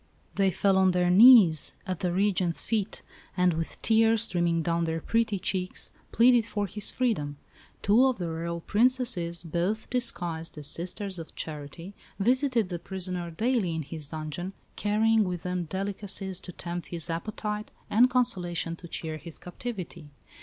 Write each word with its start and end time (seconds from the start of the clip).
They 0.33 0.49
fell 0.49 0.79
on 0.79 0.89
their 0.97 1.11
knees 1.11 1.75
at 1.85 1.99
the 1.99 2.11
Regent's 2.11 2.63
feet, 2.63 3.03
and, 3.37 3.53
with 3.53 3.79
tears 3.83 4.23
streaming 4.23 4.63
down 4.63 4.85
their 4.85 4.99
pretty 4.99 5.37
cheeks, 5.37 5.91
pleaded 6.11 6.43
for 6.43 6.65
his 6.65 6.89
freedom. 6.89 7.37
Two 7.83 8.07
of 8.07 8.17
the 8.17 8.27
Royal 8.27 8.61
Princesses, 8.61 9.43
both 9.43 9.91
disguised 9.91 10.57
as 10.57 10.65
Sisters 10.65 11.19
of 11.19 11.35
Charity, 11.35 11.93
visited 12.17 12.69
the 12.69 12.79
prisoner 12.79 13.29
daily 13.29 13.75
in 13.75 13.83
his 13.83 14.07
dungeon, 14.07 14.53
carrying 14.75 15.23
with 15.23 15.43
them 15.43 15.65
delicacies 15.65 16.39
to 16.39 16.51
tempt 16.51 16.87
his 16.87 17.07
appetite, 17.11 17.69
and 17.87 18.09
consolation 18.09 18.75
to 18.77 18.87
cheer 18.87 19.17
his 19.17 19.37
captivity. 19.37 20.09